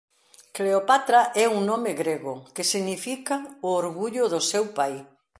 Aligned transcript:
Cleopatra 0.55 1.21
é 1.43 1.45
un 1.55 1.61
nome 1.71 1.91
grego 2.01 2.33
que 2.55 2.69
significa 2.71 3.35
«o 3.67 3.69
orgullo 3.83 4.23
do 4.33 4.41
seu 4.51 4.65
pai». 4.77 4.93